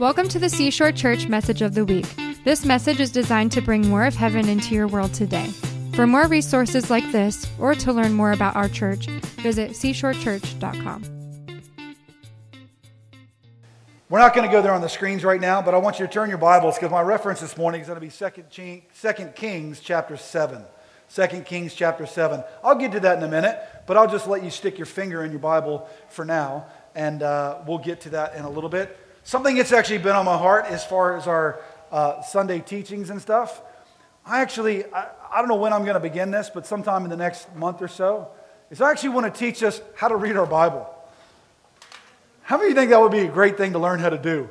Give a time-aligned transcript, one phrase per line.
[0.00, 2.04] Welcome to the Seashore Church Message of the Week.
[2.42, 5.46] This message is designed to bring more of heaven into your world today.
[5.94, 11.04] For more resources like this, or to learn more about our church, visit seashorechurch.com.
[14.08, 16.06] We're not going to go there on the screens right now, but I want you
[16.08, 19.78] to turn your Bibles because my reference this morning is going to be 2 Kings
[19.78, 20.64] chapter 7.
[21.14, 22.42] 2 Kings chapter 7.
[22.64, 25.22] I'll get to that in a minute, but I'll just let you stick your finger
[25.22, 26.66] in your Bible for now,
[26.96, 28.98] and uh, we'll get to that in a little bit.
[29.26, 31.58] Something that's actually been on my heart as far as our
[31.90, 33.62] uh, Sunday teachings and stuff.
[34.26, 37.10] I actually, I, I don't know when I'm going to begin this, but sometime in
[37.10, 38.28] the next month or so,
[38.70, 40.86] is I actually want to teach us how to read our Bible.
[42.42, 44.18] How many of you think that would be a great thing to learn how to
[44.18, 44.46] do?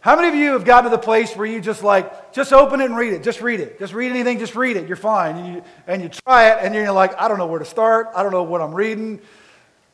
[0.00, 2.80] How many of you have gotten to the place where you just like, just open
[2.80, 5.36] it and read it, just read it, just read anything, just read it, you're fine.
[5.36, 8.08] And you, and you try it, and you're like, I don't know where to start,
[8.16, 9.20] I don't know what I'm reading,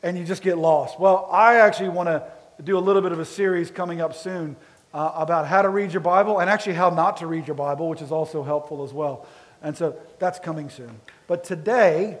[0.03, 0.97] and you just get lost.
[0.99, 2.23] Well, I actually want to
[2.63, 4.55] do a little bit of a series coming up soon
[4.93, 7.89] uh, about how to read your Bible and actually how not to read your Bible,
[7.89, 9.25] which is also helpful as well.
[9.61, 10.99] And so that's coming soon.
[11.27, 12.17] But today,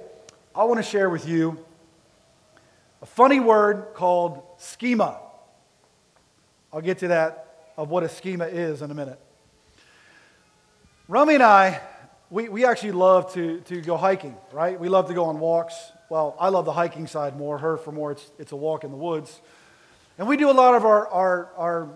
[0.55, 1.63] I want to share with you
[3.01, 5.19] a funny word called schema.
[6.71, 9.19] I'll get to that of what a schema is in a minute.
[11.07, 11.81] Romy and I,
[12.29, 14.79] we, we actually love to, to go hiking, right?
[14.79, 15.75] We love to go on walks.
[16.09, 17.57] Well, I love the hiking side more.
[17.57, 19.41] Her, for more, it's, it's a walk in the woods.
[20.19, 21.89] And we do a lot of our, our, our,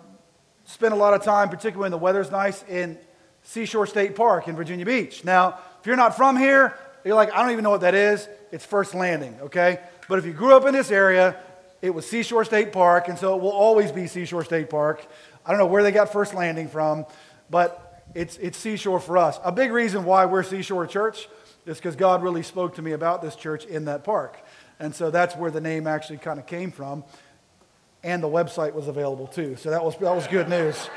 [0.64, 2.98] spend a lot of time, particularly when the weather's nice, in
[3.42, 5.26] Seashore State Park in Virginia Beach.
[5.26, 8.30] Now, if you're not from here, you're like, I don't even know what that is.
[8.54, 9.82] It's First Landing, okay?
[10.08, 11.36] But if you grew up in this area,
[11.82, 15.06] it was Seashore State Park, and so it will always be Seashore State Park.
[15.46, 17.06] I don't know where they got First Landing from,
[17.50, 19.38] but it's, it's Seashore for us.
[19.44, 21.28] A big reason why we're Seashore Church
[21.66, 24.40] is because God really spoke to me about this church in that park.
[24.80, 27.04] And so that's where the name actually kind of came from
[28.04, 29.56] and the website was available too.
[29.56, 30.90] So that was, that was good news.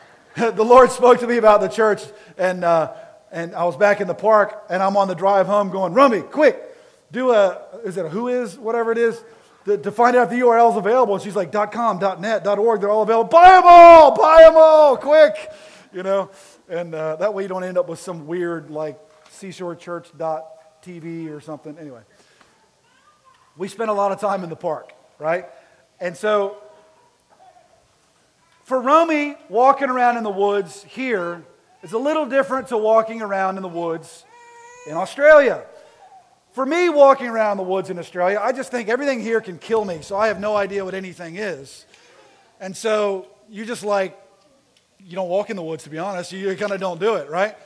[0.36, 2.02] the Lord spoke to me about the church,
[2.36, 2.94] and, uh,
[3.30, 6.22] and I was back in the park, and I'm on the drive home going, Romy,
[6.22, 6.62] quick,
[7.12, 9.22] do a, is it a Whois, whatever it is,
[9.66, 11.14] to, to find out if the URL is available.
[11.14, 13.28] And she's like, .com, .net, .org, they're all available.
[13.28, 15.52] Buy them all, buy them all, quick,
[15.92, 16.30] you know.
[16.68, 18.98] And uh, that way you don't end up with some weird, like,
[19.30, 21.76] seashorechurch.tv or something.
[21.78, 22.02] Anyway,
[23.56, 25.46] we spent a lot of time in the park, right?
[26.00, 26.58] And so,
[28.64, 31.42] for Romy, walking around in the woods here
[31.82, 34.24] is a little different to walking around in the woods
[34.88, 35.64] in Australia.
[36.52, 39.84] For me, walking around the woods in Australia, I just think everything here can kill
[39.84, 41.86] me, so I have no idea what anything is.
[42.60, 44.18] And so, you just like,
[44.98, 46.32] you don't walk in the woods, to be honest.
[46.32, 47.56] You kind of don't do it, right?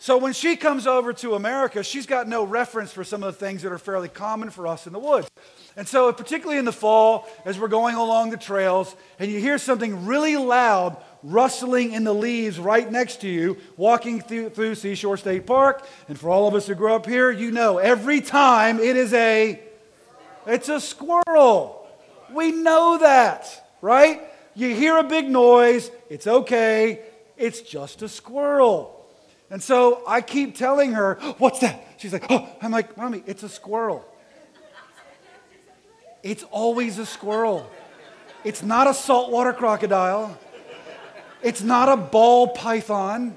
[0.00, 3.44] So when she comes over to America, she's got no reference for some of the
[3.44, 5.28] things that are fairly common for us in the woods.
[5.76, 9.58] And so, particularly in the fall, as we're going along the trails, and you hear
[9.58, 15.16] something really loud rustling in the leaves right next to you, walking through, through Seashore
[15.16, 18.78] State Park, and for all of us who grew up here, you know every time
[18.78, 19.60] it is a
[20.46, 21.86] it's a squirrel.
[22.32, 24.22] We know that, right?
[24.54, 27.00] You hear a big noise, it's okay,
[27.36, 28.97] it's just a squirrel.
[29.50, 31.84] And so I keep telling her, What's that?
[31.98, 34.04] She's like, Oh, I'm like, Mommy, it's a squirrel.
[36.22, 37.68] It's always a squirrel.
[38.44, 40.38] It's not a saltwater crocodile.
[41.42, 43.36] It's not a ball python.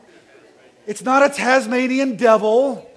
[0.88, 2.88] It's not a Tasmanian devil.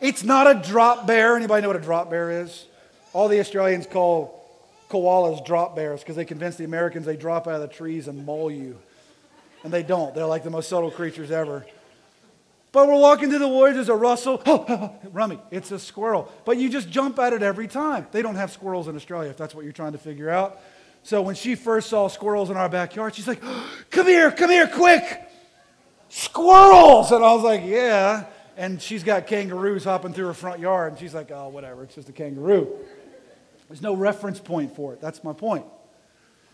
[0.00, 1.36] It's not a drop bear.
[1.36, 2.66] Anybody know what a drop bear is?
[3.12, 4.40] All the Australians call
[4.88, 8.26] koalas drop bears because they convince the Americans they drop out of the trees and
[8.26, 8.76] maul you
[9.64, 10.14] and they don't.
[10.14, 11.66] They're like the most subtle creatures ever.
[12.72, 14.40] But we're walking through the woods, there's a rustle.
[14.46, 16.30] Oh, Romy, it's a squirrel.
[16.44, 18.06] But you just jump at it every time.
[18.12, 20.60] They don't have squirrels in Australia, if that's what you're trying to figure out.
[21.02, 23.42] So when she first saw squirrels in our backyard, she's like,
[23.90, 25.28] come here, come here, quick.
[26.08, 27.12] Squirrels!
[27.12, 28.26] And I was like, yeah.
[28.56, 30.92] And she's got kangaroos hopping through her front yard.
[30.92, 32.68] And she's like, oh, whatever, it's just a kangaroo.
[33.68, 35.00] There's no reference point for it.
[35.00, 35.64] That's my point.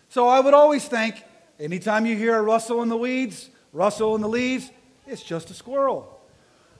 [0.08, 1.22] So I would always think
[1.58, 4.70] Anytime you hear a rustle in the weeds, rustle in the leaves,
[5.06, 6.20] it's just a squirrel.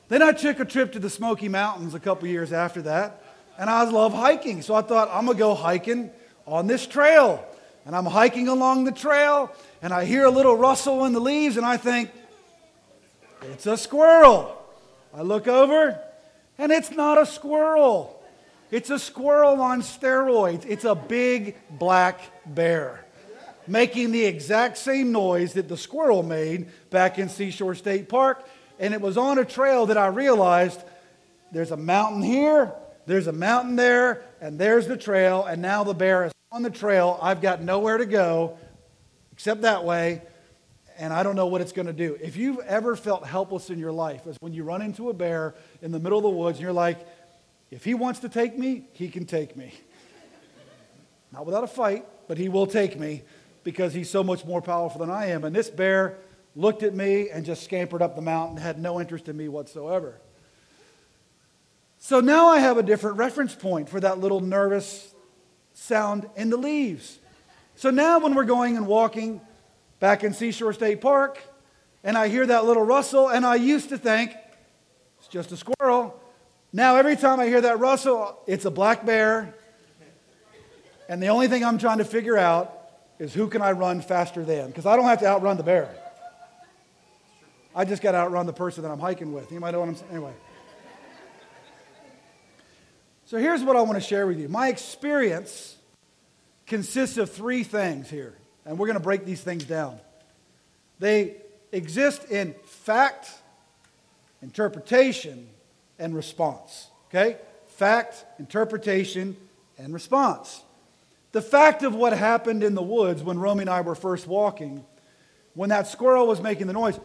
[0.08, 3.22] Then I took a trip to the Smoky Mountains a couple years after that,
[3.58, 4.60] and I love hiking.
[4.62, 6.10] So I thought, I'm going to go hiking
[6.46, 7.44] on this trail.
[7.86, 9.50] And I'm hiking along the trail,
[9.80, 12.10] and I hear a little rustle in the leaves, and I think,
[13.42, 14.60] it's a squirrel.
[15.14, 15.98] I look over,
[16.58, 18.20] and it's not a squirrel.
[18.72, 20.66] It's a squirrel on steroids.
[20.66, 23.05] It's a big black bear
[23.68, 28.46] making the exact same noise that the squirrel made back in Seashore State Park.
[28.78, 30.80] And it was on a trail that I realized
[31.52, 32.72] there's a mountain here,
[33.06, 35.44] there's a mountain there, and there's the trail.
[35.44, 37.18] And now the bear is on the trail.
[37.22, 38.58] I've got nowhere to go
[39.32, 40.22] except that way,
[40.98, 42.16] and I don't know what it's going to do.
[42.22, 45.54] If you've ever felt helpless in your life, it's when you run into a bear
[45.82, 47.06] in the middle of the woods and you're like,
[47.70, 49.74] if he wants to take me, he can take me.
[51.32, 53.22] Not without a fight, but he will take me
[53.66, 55.42] because he's so much more powerful than I am.
[55.42, 56.18] And this bear
[56.54, 60.20] looked at me and just scampered up the mountain, had no interest in me whatsoever.
[61.98, 65.12] So now I have a different reference point for that little nervous
[65.74, 67.18] sound in the leaves.
[67.74, 69.40] So now when we're going and walking
[69.98, 71.42] back in Seashore State Park,
[72.04, 74.32] and I hear that little rustle, and I used to think
[75.18, 76.16] it's just a squirrel.
[76.72, 79.56] Now every time I hear that rustle, it's a black bear.
[81.08, 82.75] And the only thing I'm trying to figure out
[83.18, 84.66] is who can I run faster than?
[84.68, 85.94] Because I don't have to outrun the bear.
[87.74, 89.52] I just got to outrun the person that I'm hiking with.
[89.52, 90.10] You might know what I'm saying?
[90.10, 90.32] Anyway.
[93.26, 94.48] So here's what I want to share with you.
[94.48, 95.76] My experience
[96.66, 98.34] consists of three things here,
[98.64, 99.98] and we're going to break these things down.
[101.00, 101.36] They
[101.72, 103.30] exist in fact,
[104.42, 105.48] interpretation,
[105.98, 106.88] and response.
[107.08, 107.36] Okay?
[107.66, 109.36] Fact, interpretation,
[109.76, 110.62] and response.
[111.32, 114.84] The fact of what happened in the woods when Romy and I were first walking,
[115.54, 116.98] when that squirrel was making the noise,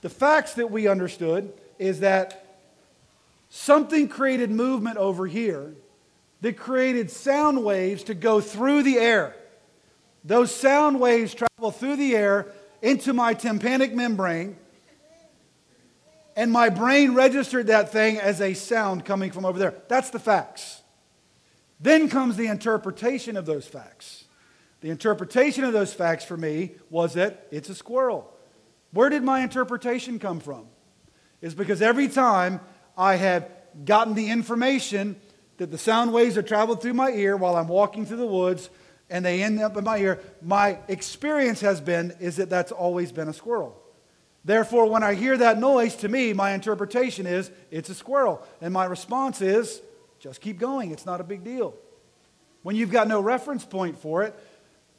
[0.00, 2.58] the facts that we understood is that
[3.48, 5.74] something created movement over here
[6.40, 9.34] that created sound waves to go through the air.
[10.24, 14.56] Those sound waves travel through the air into my tympanic membrane,
[16.36, 19.74] and my brain registered that thing as a sound coming from over there.
[19.88, 20.82] That's the facts.
[21.80, 24.24] Then comes the interpretation of those facts.
[24.80, 28.30] The interpretation of those facts for me was that it's a squirrel.
[28.92, 30.66] Where did my interpretation come from?
[31.40, 32.60] Is because every time
[32.96, 33.50] I have
[33.84, 35.16] gotten the information
[35.56, 38.70] that the sound waves have traveled through my ear while I'm walking through the woods
[39.10, 43.12] and they end up in my ear, my experience has been is that that's always
[43.12, 43.80] been a squirrel.
[44.44, 48.46] Therefore, when I hear that noise, to me, my interpretation is it's a squirrel.
[48.60, 49.80] And my response is
[50.24, 50.90] just keep going.
[50.90, 51.74] It's not a big deal.
[52.62, 54.34] When you've got no reference point for it,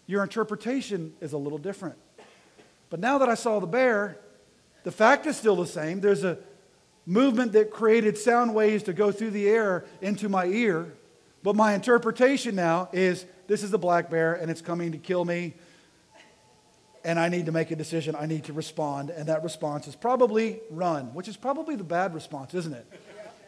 [0.05, 1.95] your interpretation is a little different.
[2.91, 4.19] But now that I saw the bear,
[4.83, 5.99] the fact is still the same.
[5.99, 6.37] There's a
[7.07, 10.93] movement that created sound waves to go through the air into my ear.
[11.41, 15.25] But my interpretation now is this is a black bear and it's coming to kill
[15.25, 15.55] me.
[17.03, 18.15] And I need to make a decision.
[18.15, 19.09] I need to respond.
[19.09, 22.85] And that response is probably run, which is probably the bad response, isn't it?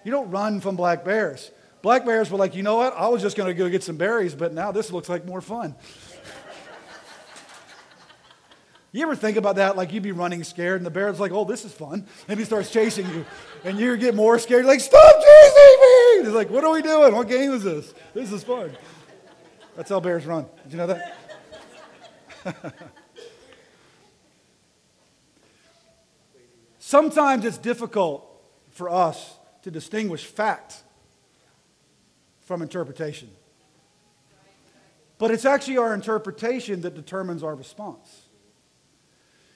[0.04, 1.52] You don't run from black bears.
[1.82, 2.94] Black bears were like, you know what?
[2.96, 5.42] I was just going to go get some berries, but now this looks like more
[5.42, 5.76] fun.
[8.92, 9.78] you ever think about that?
[9.78, 12.08] Like you'd be running scared, and the bear's like, oh, this is fun.
[12.28, 13.26] And he starts chasing you,
[13.64, 14.64] and you get more scared.
[14.64, 16.24] You're like, stop chasing me!
[16.26, 17.14] He's like, what are we doing?
[17.16, 17.94] What game is this?
[18.14, 18.76] This is fun.
[19.76, 20.48] That's how bears run.
[20.64, 21.16] Did you know that?
[26.80, 28.26] Sometimes it's difficult
[28.72, 30.84] for us to distinguish fact
[32.48, 33.30] from interpretation.
[35.18, 38.24] But it's actually our interpretation that determines our response.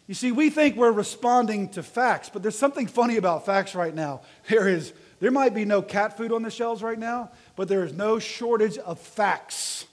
[0.08, 3.96] You see, we think we're responding to facts, but there's something funny about facts right
[3.96, 4.22] now.
[4.50, 4.92] There is
[5.22, 8.18] there might be no cat food on the shelves right now, but there is no
[8.20, 9.86] shortage of facts.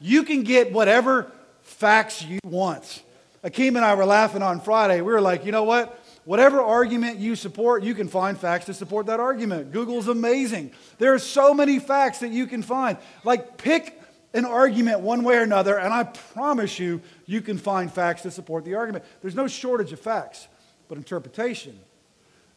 [0.00, 1.30] You can get whatever
[1.62, 3.02] facts you want.
[3.44, 5.02] Akeem and I were laughing on Friday.
[5.02, 6.02] We were like, you know what?
[6.24, 9.72] Whatever argument you support, you can find facts to support that argument.
[9.72, 10.72] Google's amazing.
[10.98, 12.96] There are so many facts that you can find.
[13.24, 14.00] Like, pick
[14.32, 18.30] an argument one way or another, and I promise you, you can find facts to
[18.30, 19.04] support the argument.
[19.20, 20.48] There's no shortage of facts,
[20.88, 21.78] but interpretation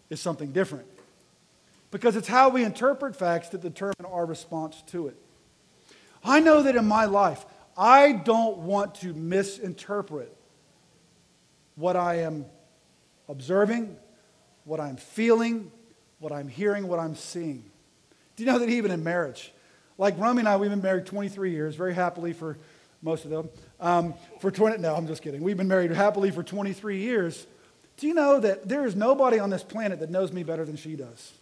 [0.10, 0.88] is something different.
[1.92, 5.18] Because it's how we interpret facts that determine our response to it.
[6.24, 7.46] I know that in my life,
[7.78, 10.36] I don't want to misinterpret
[11.76, 12.46] what I am
[13.30, 13.98] observing,
[14.66, 15.72] what I'm feeling,
[16.20, 17.64] what I'm hearing, what I'm seeing.
[18.36, 19.52] Do you know that even in marriage,
[19.98, 22.58] like Romy and I, we've been married 23 years, very happily for
[23.02, 23.50] most of them.
[23.80, 25.42] Um, for 20, no, I'm just kidding.
[25.42, 27.46] We've been married happily for 23 years.
[27.98, 30.76] Do you know that there is nobody on this planet that knows me better than
[30.76, 31.34] she does?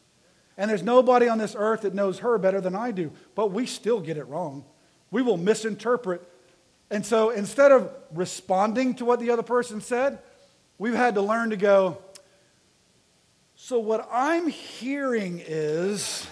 [0.58, 3.12] And there's nobody on this earth that knows her better than I do.
[3.36, 4.64] But we still get it wrong.
[5.12, 6.22] We will misinterpret.
[6.90, 10.20] And so instead of responding to what the other person said,
[10.78, 11.98] we've had to learn to go,
[13.56, 16.28] so what I'm hearing is,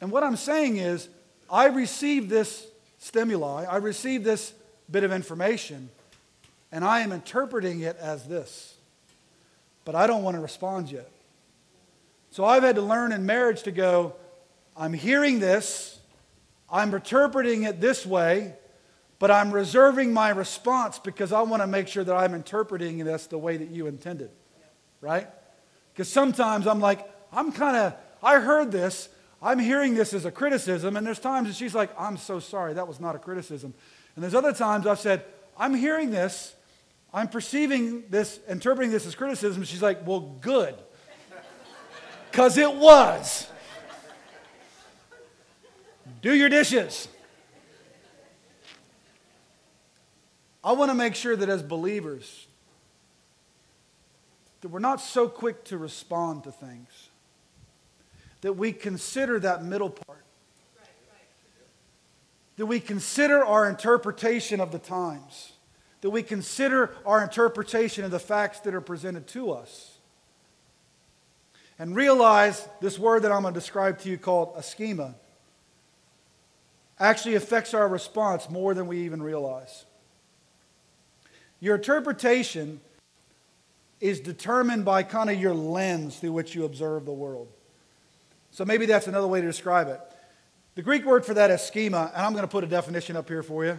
[0.00, 1.08] and what I'm saying is,
[1.50, 2.66] I received this
[2.98, 4.54] stimuli, I received this
[4.90, 5.90] bit of information,
[6.72, 8.76] and I am interpreting it as this.
[9.84, 11.10] But I don't want to respond yet.
[12.30, 14.14] So I've had to learn in marriage to go,
[14.76, 15.98] I'm hearing this,
[16.70, 18.54] I'm interpreting it this way,
[19.18, 23.26] but I'm reserving my response because I want to make sure that I'm interpreting this
[23.26, 24.30] the way that you intended.
[25.00, 25.28] Right?
[25.92, 29.08] Because sometimes I'm like, I'm kind of, I heard this,
[29.40, 32.74] I'm hearing this as a criticism, and there's times that she's like, I'm so sorry,
[32.74, 33.74] that was not a criticism.
[34.14, 35.24] And there's other times I've said,
[35.58, 36.54] I'm hearing this,
[37.12, 39.64] I'm perceiving this, interpreting this as criticism.
[39.64, 40.74] She's like, Well, good.
[42.30, 43.48] Because it was.
[46.20, 47.08] Do your dishes.
[50.66, 52.48] I want to make sure that as believers,
[54.62, 56.88] that we're not so quick to respond to things,
[58.40, 60.24] that we consider that middle part,
[62.56, 65.52] that we consider our interpretation of the times,
[66.00, 69.98] that we consider our interpretation of the facts that are presented to us,
[71.78, 75.14] and realize this word that I'm going to describe to you called a schema
[76.98, 79.84] actually affects our response more than we even realize.
[81.60, 82.80] Your interpretation
[84.00, 87.48] is determined by kind of your lens through which you observe the world.
[88.50, 90.00] So maybe that's another way to describe it.
[90.74, 93.28] The Greek word for that is schema, and I'm going to put a definition up
[93.28, 93.78] here for you.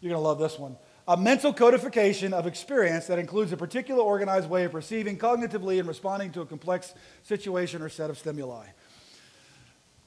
[0.00, 0.76] You're going to love this one.
[1.08, 5.88] A mental codification of experience that includes a particular organized way of perceiving cognitively and
[5.88, 8.66] responding to a complex situation or set of stimuli.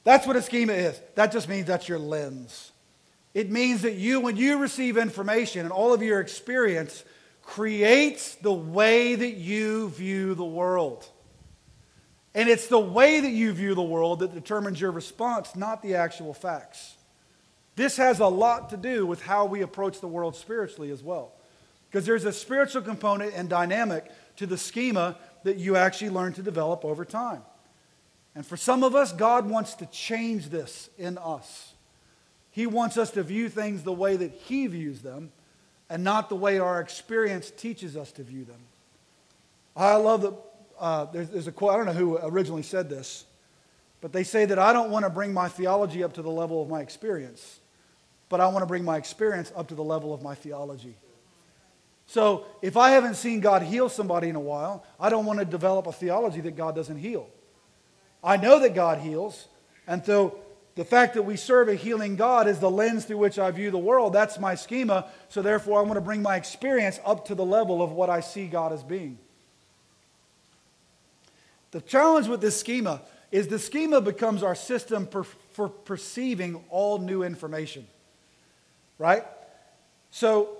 [0.03, 0.99] That's what a schema is.
[1.15, 2.71] That just means that's your lens.
[3.37, 7.03] It means that you, when you receive information and all of your experience,
[7.43, 11.07] creates the way that you view the world.
[12.33, 15.93] And it's the way that you view the world that determines your response, not the
[15.93, 16.95] actual facts.
[17.75, 21.31] This has a lot to do with how we approach the world spiritually as well.
[21.91, 24.05] Because there's a spiritual component and dynamic
[24.37, 27.43] to the schema that you actually learn to develop over time.
[28.33, 31.66] And for some of us, God wants to change this in us.
[32.57, 35.31] He wants us to view things the way that He views them
[35.91, 38.57] and not the way our experience teaches us to view them.
[39.75, 40.33] I love that
[40.79, 43.25] uh, there's, there's a quote, I don't know who originally said this,
[44.01, 46.59] but they say that I don't want to bring my theology up to the level
[46.59, 47.59] of my experience,
[48.27, 50.95] but I want to bring my experience up to the level of my theology.
[52.07, 55.45] So if I haven't seen God heal somebody in a while, I don't want to
[55.45, 57.29] develop a theology that God doesn't heal.
[58.23, 59.47] I know that God heals,
[59.85, 60.39] and so
[60.77, 63.71] the fact that we serve a healing God is the lens through which I view
[63.71, 64.13] the world.
[64.13, 65.07] That's my schema.
[65.27, 68.19] So therefore, I want to bring my experience up to the level of what I
[68.19, 69.17] see God as being.
[71.71, 76.99] The challenge with this schema is the schema becomes our system per, for perceiving all
[76.99, 77.87] new information.
[78.99, 79.25] Right?
[80.11, 80.57] So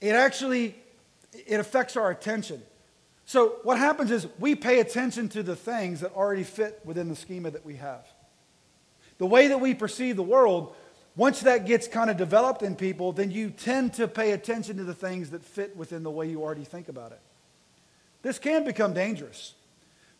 [0.00, 0.74] it actually
[1.46, 2.60] it affects our attention.
[3.26, 7.16] So what happens is we pay attention to the things that already fit within the
[7.16, 8.04] schema that we have.
[9.24, 10.76] The way that we perceive the world,
[11.16, 14.84] once that gets kind of developed in people, then you tend to pay attention to
[14.84, 17.20] the things that fit within the way you already think about it.
[18.20, 19.54] This can become dangerous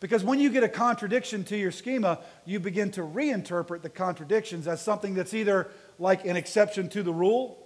[0.01, 4.67] because when you get a contradiction to your schema, you begin to reinterpret the contradictions
[4.67, 7.59] as something that's either like an exception to the rule,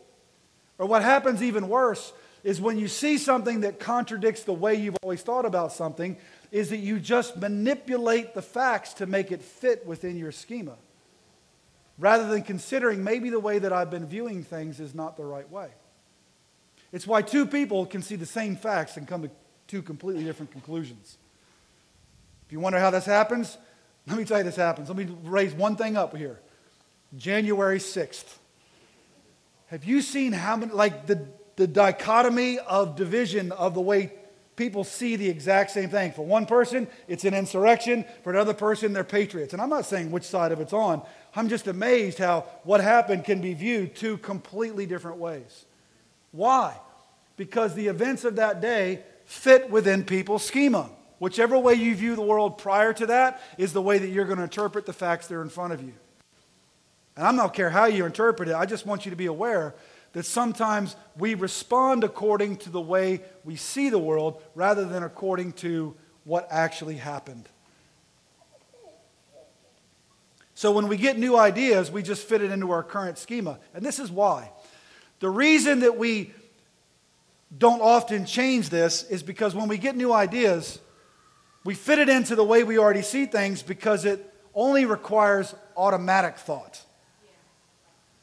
[0.77, 4.97] or what happens even worse is when you see something that contradicts the way you've
[5.05, 6.17] always thought about something,
[6.51, 10.75] is that you just manipulate the facts to make it fit within your schema
[11.99, 15.51] rather than considering maybe the way that I've been viewing things is not the right
[15.51, 15.69] way.
[16.93, 19.31] It's why two people can see the same facts and come to
[19.67, 21.19] two completely different conclusions.
[22.47, 23.59] If you wonder how this happens,
[24.07, 24.89] let me tell you this happens.
[24.89, 26.39] Let me raise one thing up here.
[27.17, 28.37] January 6th.
[29.67, 31.27] Have you seen how many, like the,
[31.57, 34.13] the dichotomy of division of the way
[34.59, 36.13] people see the exact same thing.
[36.13, 38.05] For one person, it's an insurrection.
[38.25, 39.55] For another person, they're patriots.
[39.55, 41.01] And I'm not saying which side of it's on.
[41.35, 45.65] I'm just amazed how what happened can be viewed two completely different ways.
[46.33, 46.77] Why?
[47.37, 50.91] Because the events of that day fit within people's schema.
[51.21, 54.39] Whichever way you view the world prior to that is the way that you're going
[54.39, 55.95] to interpret the facts that are in front of you.
[57.17, 59.75] And I don't care how you interpret it, I just want you to be aware
[60.13, 65.53] that sometimes we respond according to the way we see the world rather than according
[65.53, 67.49] to what actually happened.
[70.55, 73.61] So when we get new ideas, we just fit it into our current schema.
[73.75, 74.51] And this is why.
[75.21, 76.33] The reason that we
[77.57, 80.81] don't often change this is because when we get new ideas,
[81.65, 86.37] we fit it into the way we already see things because it only requires automatic
[86.39, 86.83] thought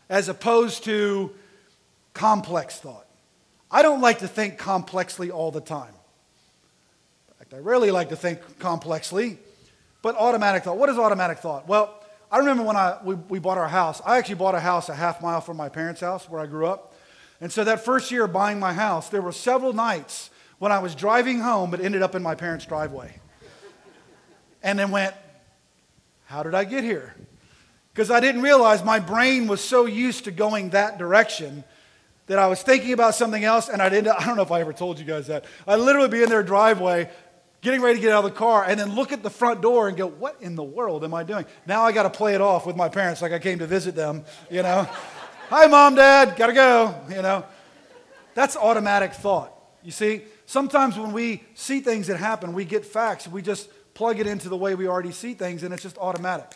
[0.09, 1.31] as opposed to
[2.15, 3.05] complex thought.
[3.69, 5.93] I don't like to think complexly all the time.
[7.27, 9.37] In fact, I rarely like to think complexly,
[10.01, 10.77] but automatic thought.
[10.77, 11.67] What is automatic thought?
[11.67, 14.01] Well, I remember when I, we, we bought our house.
[14.05, 16.65] I actually bought a house a half mile from my parents' house where I grew
[16.65, 16.95] up.
[17.41, 20.95] And so that first year buying my house, there were several nights when I was
[20.95, 23.19] driving home but ended up in my parents' driveway.
[24.63, 25.13] And then went,
[26.25, 27.13] How did I get here?
[27.93, 31.63] Because I didn't realize my brain was so used to going that direction
[32.27, 34.61] that I was thinking about something else and I didn't I don't know if I
[34.61, 35.45] ever told you guys that.
[35.67, 37.09] I'd literally be in their driveway
[37.61, 39.87] getting ready to get out of the car and then look at the front door
[39.87, 41.45] and go, What in the world am I doing?
[41.65, 43.95] Now I got to play it off with my parents like I came to visit
[43.95, 44.87] them, you know.
[45.49, 47.45] Hi, mom, dad, gotta go, you know.
[48.33, 49.53] That's automatic thought.
[49.83, 54.19] You see, sometimes when we see things that happen, we get facts, we just plug
[54.19, 56.51] it into the way we already see things, and it's just automatic.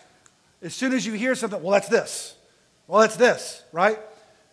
[0.63, 2.35] As soon as you hear something, well, that's this.
[2.87, 3.99] Well, that's this, right?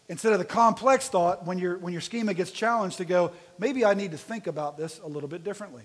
[0.08, 3.84] Instead of the complex thought, when, your when your schema gets challenged, to go, maybe
[3.84, 5.82] I need to think about this a little bit differently.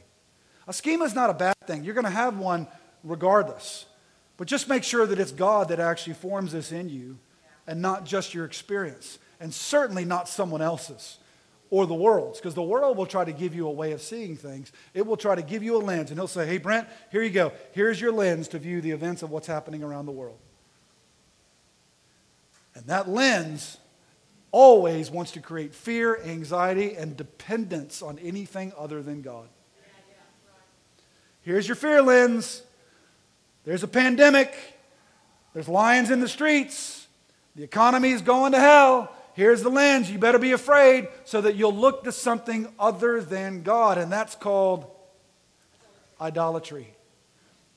[0.67, 1.83] A schema is not a bad thing.
[1.83, 2.67] You're going to have one
[3.03, 3.85] regardless.
[4.37, 7.17] But just make sure that it's God that actually forms this in you
[7.67, 11.17] and not just your experience, and certainly not someone else's
[11.69, 14.35] or the world's, because the world will try to give you a way of seeing
[14.35, 14.71] things.
[14.93, 17.29] It will try to give you a lens, and he'll say, Hey, Brent, here you
[17.29, 17.53] go.
[17.71, 20.37] Here's your lens to view the events of what's happening around the world.
[22.75, 23.77] And that lens
[24.51, 29.47] always wants to create fear, anxiety, and dependence on anything other than God.
[31.41, 32.61] Here's your fear lens.
[33.63, 34.53] There's a pandemic.
[35.53, 37.07] There's lions in the streets.
[37.55, 39.11] The economy is going to hell.
[39.33, 40.11] Here's the lens.
[40.11, 44.35] You better be afraid so that you'll look to something other than God, and that's
[44.35, 44.85] called
[46.19, 46.93] idolatry.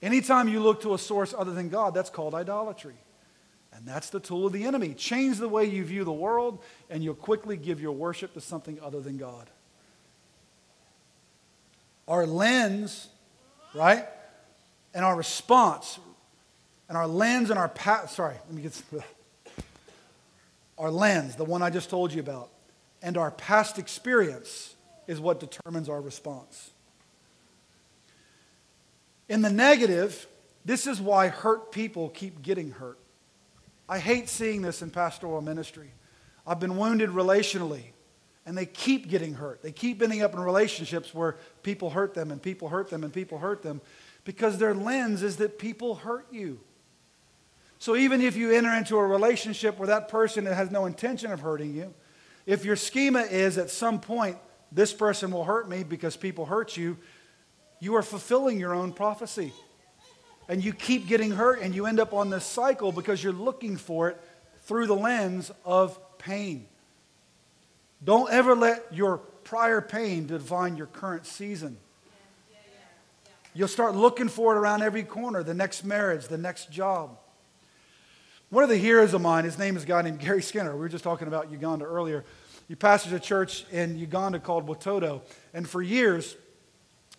[0.02, 2.94] Anytime you look to a source other than God, that's called idolatry.
[3.76, 4.94] And that's the tool of the enemy.
[4.94, 8.78] Change the way you view the world, and you'll quickly give your worship to something
[8.80, 9.50] other than God.
[12.06, 13.08] Our lens,
[13.74, 14.06] right?
[14.94, 15.98] And our response,
[16.88, 18.10] and our lens and our path.
[18.10, 18.80] Sorry, let me get
[20.78, 22.50] our lens, the one I just told you about,
[23.02, 24.74] and our past experience
[25.06, 26.70] is what determines our response.
[29.28, 30.26] In the negative,
[30.64, 32.98] this is why hurt people keep getting hurt.
[33.88, 35.90] I hate seeing this in pastoral ministry.
[36.46, 37.84] I've been wounded relationally,
[38.46, 39.62] and they keep getting hurt.
[39.62, 43.12] They keep ending up in relationships where people hurt them, and people hurt them, and
[43.12, 43.80] people hurt them
[44.24, 46.60] because their lens is that people hurt you.
[47.78, 51.40] So even if you enter into a relationship where that person has no intention of
[51.40, 51.92] hurting you,
[52.46, 54.38] if your schema is at some point,
[54.72, 56.96] this person will hurt me because people hurt you,
[57.80, 59.52] you are fulfilling your own prophecy.
[60.48, 63.76] And you keep getting hurt and you end up on this cycle because you're looking
[63.76, 64.20] for it
[64.62, 66.66] through the lens of pain.
[68.02, 71.78] Don't ever let your prior pain define your current season.
[73.54, 77.16] You'll start looking for it around every corner the next marriage, the next job.
[78.50, 80.72] One of the heroes of mine, his name is a guy named Gary Skinner.
[80.72, 82.24] We were just talking about Uganda earlier.
[82.68, 85.22] He pastors a church in Uganda called Watoto.
[85.52, 86.36] And for years,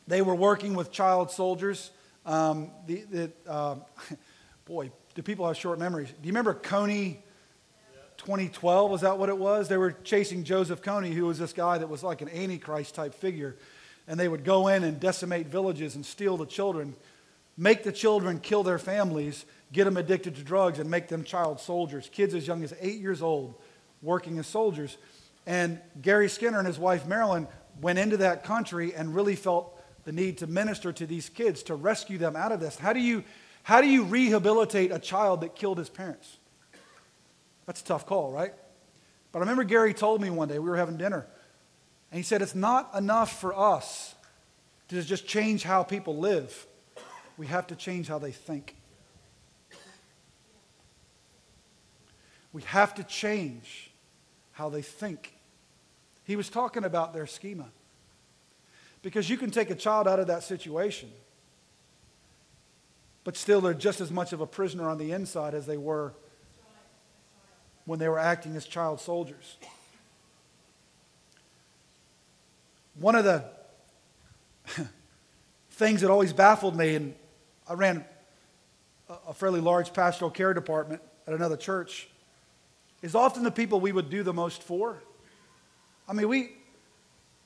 [0.07, 1.91] they were working with child soldiers.
[2.25, 3.75] Um, the, the, uh,
[4.65, 6.09] boy, do people have short memories?
[6.09, 7.17] Do you remember Kony
[8.17, 8.91] 2012?
[8.91, 9.67] Was that what it was?
[9.67, 13.13] They were chasing Joseph Kony, who was this guy that was like an Antichrist type
[13.13, 13.55] figure.
[14.07, 16.95] And they would go in and decimate villages and steal the children,
[17.57, 21.59] make the children kill their families, get them addicted to drugs and make them child
[21.59, 23.55] soldiers, kids as young as eight years old
[24.01, 24.97] working as soldiers.
[25.45, 27.47] And Gary Skinner and his wife Marilyn
[27.81, 29.74] went into that country and really felt
[30.05, 32.77] the need to minister to these kids to rescue them out of this.
[32.77, 33.23] How do you,
[33.63, 36.37] how do you rehabilitate a child that killed his parents?
[37.65, 38.53] That's a tough call, right?
[39.31, 41.25] But I remember Gary told me one day, we were having dinner,
[42.11, 44.15] and he said, It's not enough for us
[44.89, 46.67] to just change how people live,
[47.37, 48.75] we have to change how they think.
[52.53, 53.91] We have to change
[54.53, 55.33] how they think.
[56.23, 57.65] He was talking about their schema.
[59.05, 61.11] Because you can take a child out of that situation,
[63.23, 66.11] but still they're just as much of a prisoner on the inside as they were
[67.85, 69.57] when they were acting as child soldiers.
[72.95, 73.45] One of the
[75.69, 77.13] things that always baffled me, and
[77.69, 78.03] I ran
[79.27, 82.09] a fairly large pastoral care department at another church,
[83.03, 84.97] is often the people we would do the most for.
[86.09, 86.53] I mean, we,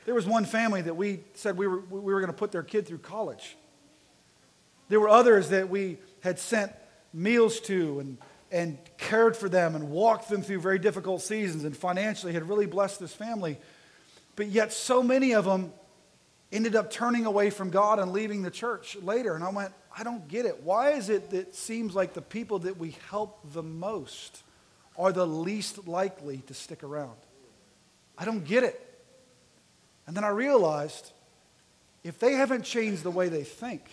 [0.05, 2.63] there was one family that we said we were, we were going to put their
[2.63, 3.57] kid through college.
[4.87, 6.71] There were others that we had sent
[7.13, 8.17] meals to and,
[8.51, 12.65] and cared for them and walked them through very difficult seasons and financially had really
[12.65, 13.57] blessed this family.
[14.35, 15.73] But yet, so many of them
[16.51, 19.35] ended up turning away from God and leaving the church later.
[19.35, 20.63] And I went, I don't get it.
[20.63, 24.43] Why is it that it seems like the people that we help the most
[24.97, 27.17] are the least likely to stick around?
[28.17, 28.88] I don't get it.
[30.09, 31.11] And then I realized
[32.03, 33.83] if they haven't changed the way they think,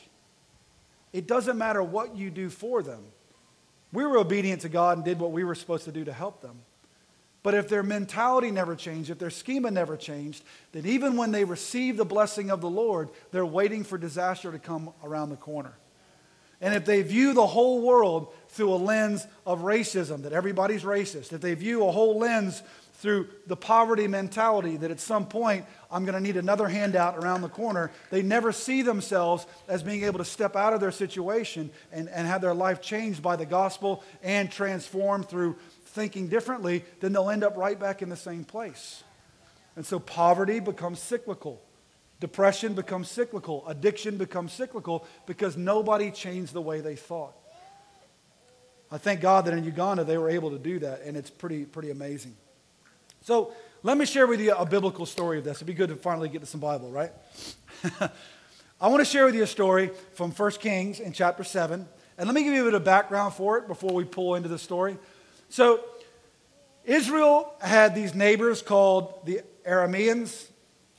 [1.12, 3.04] it doesn't matter what you do for them.
[3.92, 6.40] We were obedient to God and did what we were supposed to do to help
[6.40, 6.60] them.
[7.42, 11.44] But if their mentality never changed, if their schema never changed, then even when they
[11.44, 15.74] receive the blessing of the Lord, they're waiting for disaster to come around the corner.
[16.62, 21.34] And if they view the whole world through a lens of racism, that everybody's racist,
[21.34, 22.62] if they view a whole lens
[22.98, 27.42] through the poverty mentality that at some point I'm going to need another handout around
[27.42, 31.70] the corner, they never see themselves as being able to step out of their situation
[31.92, 37.12] and, and have their life changed by the gospel and transformed through thinking differently, then
[37.12, 39.02] they'll end up right back in the same place.
[39.76, 41.62] And so poverty becomes cyclical.
[42.20, 43.66] Depression becomes cyclical.
[43.66, 47.34] Addiction becomes cyclical because nobody changed the way they thought.
[48.90, 51.64] I thank God that in Uganda they were able to do that, and it's pretty,
[51.64, 52.36] pretty amazing.
[53.22, 53.52] So
[53.86, 55.58] let me share with you a biblical story of this.
[55.58, 57.12] It'd be good to finally get to some Bible, right?
[58.80, 61.86] I want to share with you a story from 1 Kings in chapter 7.
[62.18, 64.48] And let me give you a bit of background for it before we pull into
[64.48, 64.98] the story.
[65.50, 65.84] So,
[66.84, 70.48] Israel had these neighbors called the Arameans.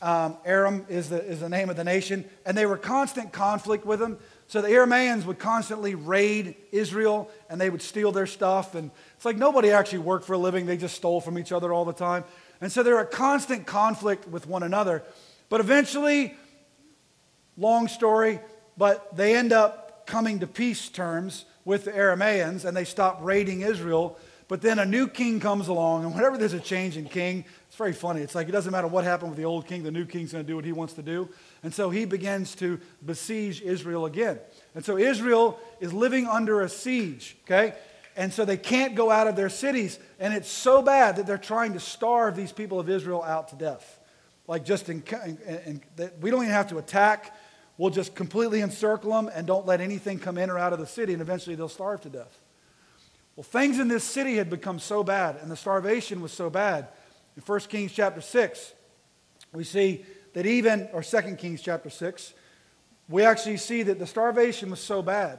[0.02, 3.86] Um, Aram is the, is the name of the nation, and they were constant conflict
[3.86, 4.18] with them.
[4.48, 8.76] So the Arameans would constantly raid Israel and they would steal their stuff.
[8.76, 11.74] And it's like nobody actually worked for a living, they just stole from each other
[11.74, 12.24] all the time.
[12.62, 15.04] And so they're a constant conflict with one another.
[15.50, 16.36] But eventually,
[17.58, 18.40] long story,
[18.78, 23.62] but they end up coming to peace terms with the Arameans and they stop raiding
[23.62, 24.18] Israel.
[24.48, 27.76] But then a new king comes along, and whenever there's a change in king, it's
[27.76, 28.22] very funny.
[28.22, 30.46] It's like it doesn't matter what happened with the old king, the new king's going
[30.46, 31.28] to do what he wants to do.
[31.64, 34.40] And so he begins to besiege Israel again.
[34.74, 37.74] And so Israel is living under a siege, okay?
[38.18, 40.00] And so they can't go out of their cities.
[40.20, 43.56] And it's so bad that they're trying to starve these people of Israel out to
[43.56, 44.00] death.
[44.48, 47.36] Like just in, in, in we don't even have to attack.
[47.78, 50.88] We'll just completely encircle them and don't let anything come in or out of the
[50.88, 52.40] city, and eventually they'll starve to death.
[53.36, 56.88] Well, things in this city had become so bad, and the starvation was so bad.
[57.36, 58.74] In 1 Kings chapter 6,
[59.54, 62.34] we see that even, or 2 Kings chapter 6,
[63.10, 65.38] we actually see that the starvation was so bad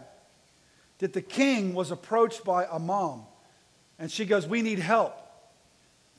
[0.98, 3.24] that the king was approached by a mom.
[3.98, 5.16] And she goes, We need help.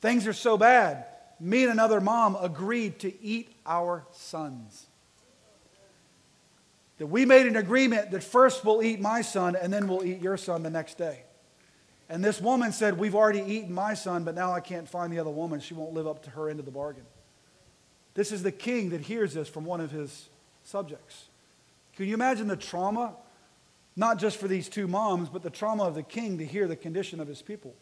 [0.00, 1.04] Things are so bad.
[1.38, 4.86] Me and another mom agreed to eat our sons.
[6.98, 10.20] That we made an agreement that first we'll eat my son and then we'll eat
[10.20, 11.22] your son the next day.
[12.10, 15.18] And this woman said, We've already eaten my son, but now I can't find the
[15.18, 15.60] other woman.
[15.60, 17.04] She won't live up to her end of the bargain.
[18.14, 20.28] This is the king that hears this from one of his
[20.64, 21.26] subjects.
[21.96, 23.14] Can you imagine the trauma?
[24.00, 26.74] Not just for these two moms, but the trauma of the king to hear the
[26.74, 27.74] condition of his people.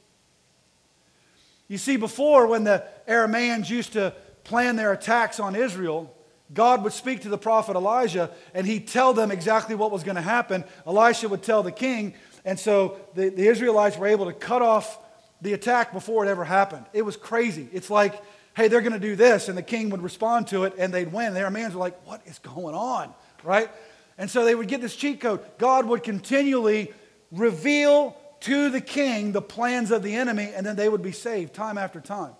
[1.68, 6.12] You see, before, when the Arameans used to plan their attacks on Israel,
[6.52, 10.16] God would speak to the prophet Elijah and he'd tell them exactly what was going
[10.16, 10.64] to happen.
[10.88, 14.98] Elisha would tell the king, and so the, the Israelites were able to cut off
[15.40, 16.84] the attack before it ever happened.
[16.92, 17.68] It was crazy.
[17.72, 18.20] It's like,
[18.56, 21.12] hey, they're going to do this, and the king would respond to it, and they'd
[21.12, 21.32] win.
[21.32, 23.14] The Arameans were like, what is going on?
[23.44, 23.70] Right?
[24.18, 25.40] And so they would get this cheat code.
[25.58, 26.92] God would continually
[27.30, 31.54] reveal to the king the plans of the enemy, and then they would be saved
[31.54, 32.32] time after time.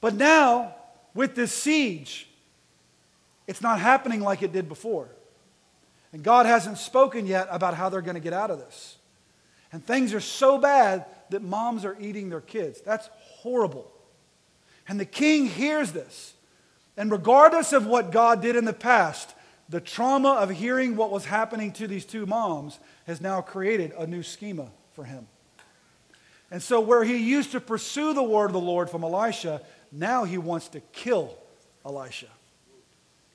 [0.00, 0.74] But now,
[1.14, 2.28] with this siege,
[3.46, 5.08] it's not happening like it did before.
[6.12, 8.96] And God hasn't spoken yet about how they're going to get out of this.
[9.72, 12.80] And things are so bad that moms are eating their kids.
[12.80, 13.90] That's horrible.
[14.88, 16.34] And the king hears this.
[16.96, 19.34] And regardless of what God did in the past,
[19.68, 24.06] the trauma of hearing what was happening to these two moms has now created a
[24.06, 25.26] new schema for him.
[26.50, 30.24] And so, where he used to pursue the word of the Lord from Elisha, now
[30.24, 31.36] he wants to kill
[31.84, 32.28] Elisha.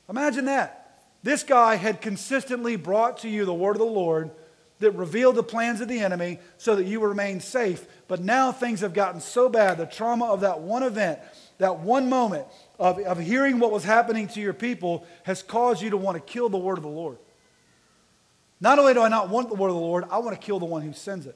[0.09, 1.03] Imagine that.
[1.23, 4.31] This guy had consistently brought to you the word of the Lord
[4.79, 7.85] that revealed the plans of the enemy so that you remain safe.
[8.07, 11.19] But now things have gotten so bad, the trauma of that one event,
[11.59, 12.47] that one moment
[12.81, 16.21] of, of hearing what was happening to your people has caused you to want to
[16.21, 17.19] kill the word of the Lord.
[18.59, 20.57] Not only do I not want the word of the Lord, I want to kill
[20.57, 21.35] the one who sends it.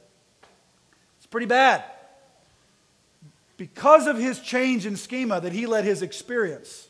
[1.17, 1.83] It's pretty bad.
[3.57, 6.87] Because of his change in schema that he let his experience,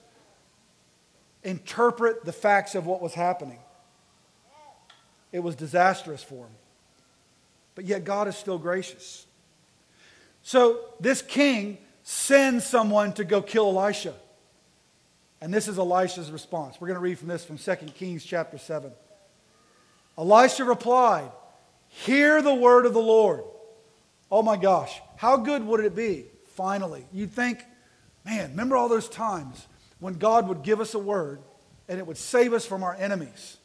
[1.44, 3.60] interpret the facts of what was happening.
[5.34, 6.56] It was disastrous for him.
[7.76, 9.26] But yet, God is still gracious.
[10.44, 14.14] So, this king sends someone to go kill Elisha.
[15.42, 16.78] And this is Elisha's response.
[16.80, 18.92] We're going to read from this from 2 Kings chapter 7.
[20.18, 21.32] Elisha replied,
[21.88, 23.44] Hear the word of the Lord.
[24.32, 27.06] Oh my gosh, how good would it be, finally?
[27.14, 27.64] You'd think,
[28.26, 29.68] man, remember all those times
[30.00, 31.40] when God would give us a word
[31.88, 33.58] and it would save us from our enemies?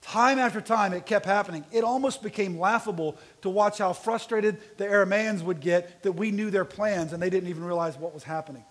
[0.00, 1.64] Time after time, it kept happening.
[1.72, 6.50] It almost became laughable to watch how frustrated the Arameans would get that we knew
[6.50, 8.64] their plans and they didn't even realize what was happening.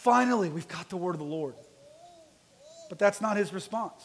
[0.00, 1.52] Finally, we've got the word of the Lord.
[2.88, 4.02] But that's not his response.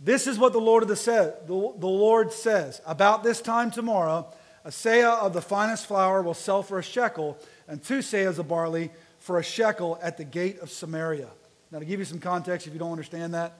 [0.00, 4.26] This is what the Lord, of the, the, the Lord says About this time tomorrow,
[4.64, 8.48] a seah of the finest flour will sell for a shekel, and two seahs of
[8.48, 11.28] barley for a shekel at the gate of Samaria.
[11.70, 13.52] Now, to give you some context, if you don't understand that,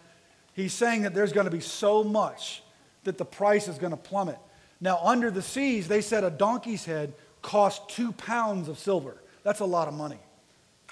[0.52, 2.64] he's saying that there's going to be so much
[3.04, 4.38] that the price is going to plummet.
[4.80, 9.22] Now, under the seas, they said a donkey's head cost two pounds of silver.
[9.44, 10.18] That's a lot of money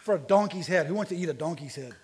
[0.05, 0.87] for a donkey's head.
[0.87, 1.95] Who wants to eat a donkey's head?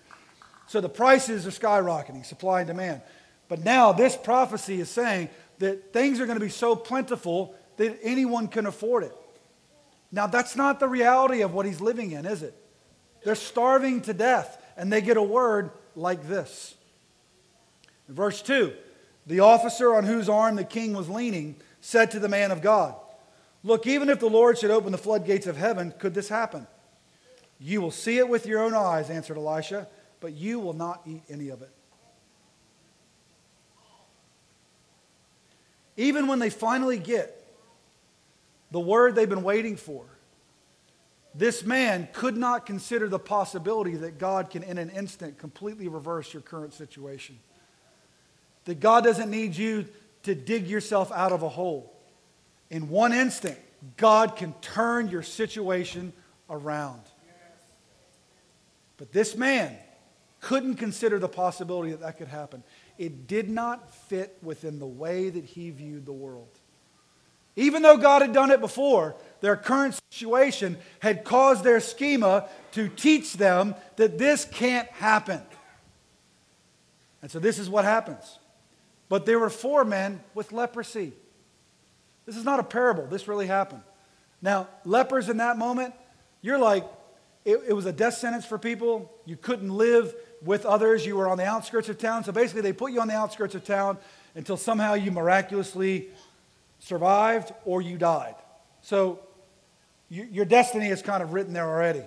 [0.65, 3.01] So the prices are skyrocketing, supply and demand.
[3.47, 7.99] But now this prophecy is saying that things are going to be so plentiful that
[8.01, 9.15] anyone can afford it.
[10.11, 12.55] Now, that's not the reality of what he's living in, is it?
[13.23, 16.73] They're starving to death, and they get a word like this.
[18.09, 18.73] Verse 2
[19.27, 22.95] The officer on whose arm the king was leaning said to the man of God,
[23.63, 26.65] Look, even if the Lord should open the floodgates of heaven, could this happen?
[27.63, 29.87] You will see it with your own eyes, answered Elisha,
[30.19, 31.69] but you will not eat any of it.
[35.95, 37.37] Even when they finally get
[38.71, 40.05] the word they've been waiting for,
[41.35, 46.33] this man could not consider the possibility that God can, in an instant, completely reverse
[46.33, 47.37] your current situation.
[48.65, 49.85] That God doesn't need you
[50.23, 51.93] to dig yourself out of a hole.
[52.71, 53.57] In one instant,
[53.97, 56.11] God can turn your situation
[56.49, 57.01] around.
[59.01, 59.75] But this man
[60.41, 62.63] couldn't consider the possibility that that could happen
[62.99, 66.59] it did not fit within the way that he viewed the world.
[67.55, 72.89] Even though God had done it before, their current situation had caused their schema to
[72.89, 75.41] teach them that this can't happen.
[77.23, 78.37] And so this is what happens.
[79.09, 81.13] But there were four men with leprosy.
[82.27, 83.81] This is not a parable, this really happened.
[84.43, 85.95] Now, lepers in that moment,
[86.43, 86.85] you're like,
[87.43, 89.11] it, it was a death sentence for people.
[89.25, 91.05] You couldn't live with others.
[91.05, 92.23] You were on the outskirts of town.
[92.23, 93.97] So basically, they put you on the outskirts of town
[94.35, 96.09] until somehow you miraculously
[96.79, 98.35] survived or you died.
[98.81, 99.19] So
[100.09, 102.03] you, your destiny is kind of written there already.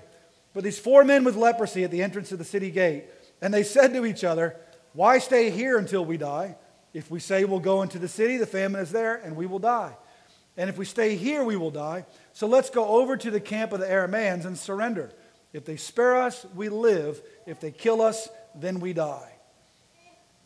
[0.52, 3.04] But these four men with leprosy at the entrance of the city gate,
[3.42, 4.56] and they said to each other,
[4.92, 6.56] Why stay here until we die?
[6.92, 9.58] If we say we'll go into the city, the famine is there, and we will
[9.58, 9.96] die.
[10.56, 12.06] And if we stay here, we will die.
[12.32, 15.12] So let's go over to the camp of the Arameans and surrender.
[15.54, 17.22] If they spare us, we live.
[17.46, 19.32] If they kill us, then we die.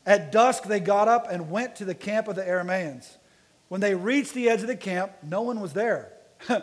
[0.07, 3.17] At dusk, they got up and went to the camp of the Arameans.
[3.69, 6.13] When they reached the edge of the camp, no one was there,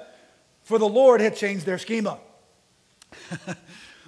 [0.63, 2.19] for the Lord had changed their schema.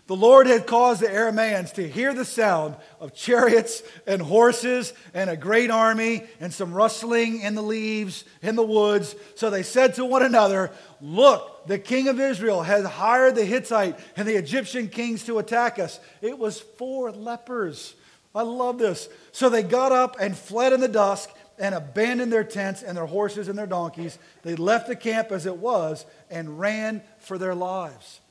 [0.08, 5.30] The Lord had caused the Arameans to hear the sound of chariots and horses and
[5.30, 9.16] a great army and some rustling in the leaves in the woods.
[9.36, 10.72] So they said to one another,
[11.02, 15.80] Look, the king of Israel has hired the Hittite and the Egyptian kings to attack
[15.80, 16.00] us.
[16.22, 17.96] It was four lepers.
[18.34, 19.10] I love this.
[19.32, 23.06] So they got up and fled in the dusk and abandoned their tents and their
[23.06, 24.20] horses and their donkeys.
[24.44, 28.22] They left the camp as it was and ran for their lives.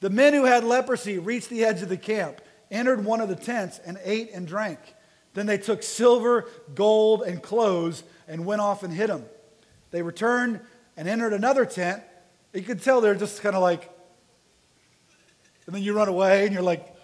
[0.00, 3.36] The men who had leprosy reached the edge of the camp, entered one of the
[3.36, 4.78] tents, and ate and drank.
[5.34, 9.24] Then they took silver, gold, and clothes and went off and hid them.
[9.90, 10.60] They returned
[10.96, 12.02] and entered another tent.
[12.54, 13.90] You could tell they're just kind of like,
[15.66, 16.94] and then you run away and you're like,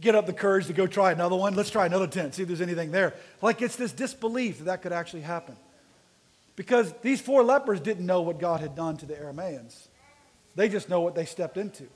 [0.00, 1.54] get up the courage to go try another one.
[1.54, 3.14] Let's try another tent, see if there's anything there.
[3.42, 5.56] Like it's this disbelief that that could actually happen.
[6.56, 9.88] Because these four lepers didn't know what God had done to the Arameans,
[10.54, 11.86] they just know what they stepped into.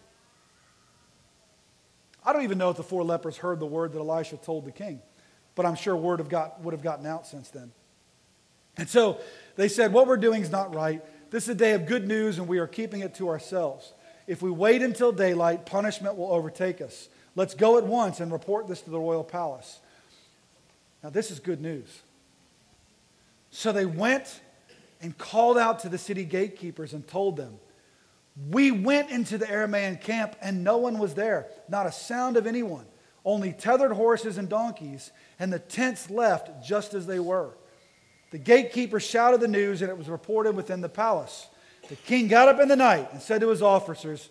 [2.24, 4.72] I don't even know if the four lepers heard the word that Elisha told the
[4.72, 5.00] king,
[5.54, 7.72] but I'm sure word have got, would have gotten out since then.
[8.76, 9.18] And so
[9.56, 11.02] they said, What we're doing is not right.
[11.30, 13.92] This is a day of good news, and we are keeping it to ourselves.
[14.26, 17.08] If we wait until daylight, punishment will overtake us.
[17.34, 19.80] Let's go at once and report this to the royal palace.
[21.02, 22.02] Now, this is good news.
[23.50, 24.40] So they went
[25.00, 27.58] and called out to the city gatekeepers and told them,
[28.50, 32.46] we went into the Aramaean camp and no one was there, not a sound of
[32.46, 32.86] anyone,
[33.24, 37.50] only tethered horses and donkeys, and the tents left just as they were.
[38.30, 41.48] The gatekeeper shouted the news and it was reported within the palace.
[41.88, 44.28] The king got up in the night and said to his officers,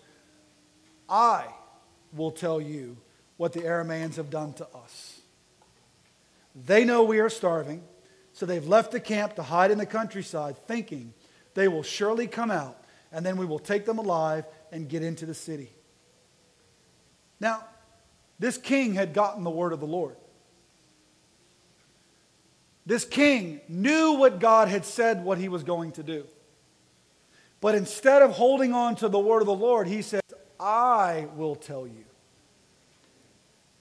[1.10, 1.46] I
[2.14, 2.98] will tell you
[3.38, 5.22] what the Arameans have done to us.
[6.66, 7.84] They know we are starving,
[8.34, 11.14] so they've left the camp to hide in the countryside, thinking
[11.54, 15.26] they will surely come out, and then we will take them alive and get into
[15.26, 15.72] the city.
[17.40, 17.64] Now,
[18.40, 20.16] this king had gotten the word of the Lord.
[22.88, 26.26] This king knew what God had said, what he was going to do.
[27.60, 30.22] But instead of holding on to the word of the Lord, he says,
[30.58, 32.06] I will tell you.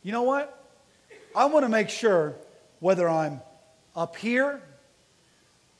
[0.02, 0.60] You know what?
[1.36, 2.34] I want to make sure
[2.80, 3.42] whether I'm
[3.94, 4.60] up here,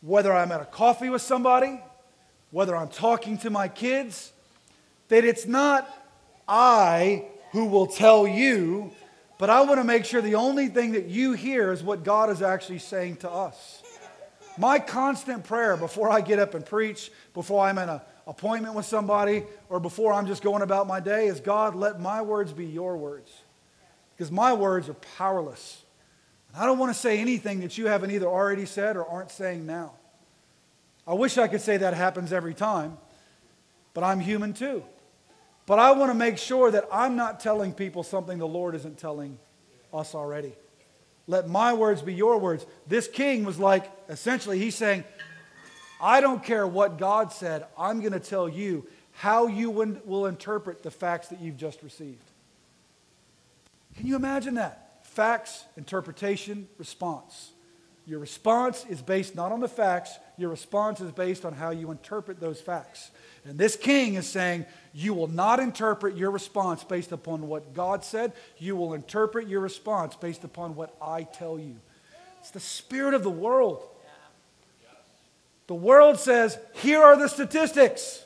[0.02, 1.80] whether I'm at a coffee with somebody,
[2.52, 4.32] whether I'm talking to my kids,
[5.08, 5.88] that it's not
[6.46, 8.92] I who will tell you,
[9.38, 12.30] but I want to make sure the only thing that you hear is what God
[12.30, 13.82] is actually saying to us.
[14.58, 18.86] My constant prayer before I get up and preach, before I'm in an appointment with
[18.86, 22.64] somebody, or before I'm just going about my day is God, let my words be
[22.64, 23.30] your words.
[24.16, 25.82] Because my words are powerless.
[26.48, 29.30] And I don't want to say anything that you haven't either already said or aren't
[29.30, 29.92] saying now.
[31.06, 32.96] I wish I could say that happens every time,
[33.92, 34.82] but I'm human too.
[35.66, 38.98] But I want to make sure that I'm not telling people something the Lord isn't
[38.98, 39.38] telling
[39.92, 40.52] us already.
[41.26, 42.64] Let my words be your words.
[42.86, 45.02] This king was like, essentially, he's saying,
[46.00, 50.82] I don't care what God said, I'm going to tell you how you will interpret
[50.82, 52.30] the facts that you've just received.
[53.96, 55.04] Can you imagine that?
[55.04, 57.52] Facts, interpretation, response.
[58.06, 61.90] Your response is based not on the facts, your response is based on how you
[61.90, 63.10] interpret those facts.
[63.48, 68.04] And this king is saying, You will not interpret your response based upon what God
[68.04, 68.32] said.
[68.58, 71.76] You will interpret your response based upon what I tell you.
[72.40, 73.82] It's the spirit of the world.
[75.68, 78.24] The world says, Here are the statistics.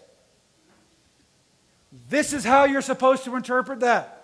[2.09, 4.16] This is how you're supposed to interpret that.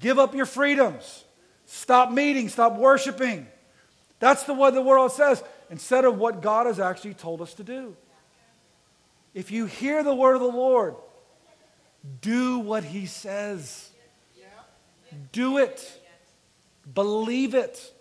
[0.00, 1.24] Give up your freedoms.
[1.66, 2.48] Stop meeting.
[2.48, 3.46] Stop worshiping.
[4.18, 7.64] That's the way the world says instead of what God has actually told us to
[7.64, 7.96] do.
[9.34, 10.94] If you hear the word of the Lord,
[12.20, 13.90] do what he says.
[15.32, 16.00] Do it.
[16.92, 17.92] Believe it.